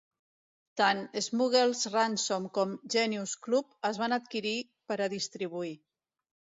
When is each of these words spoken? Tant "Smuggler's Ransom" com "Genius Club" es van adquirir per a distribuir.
Tant 0.79 1.03
"Smuggler's 1.25 1.83
Ransom" 1.97 2.49
com 2.57 2.73
"Genius 2.97 3.37
Club" 3.47 3.79
es 3.93 4.03
van 4.05 4.19
adquirir 4.21 4.59
per 4.93 5.03
a 5.11 5.15
distribuir. 5.19 5.75